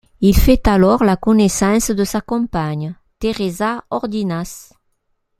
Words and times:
Il 0.19 0.35
fait 0.35 0.67
alors 0.67 1.03
la 1.03 1.15
connaissance 1.15 1.91
de 1.91 2.03
sa 2.03 2.21
compagne, 2.21 2.95
Teresa 3.19 3.83
Ordinas. 3.91 4.73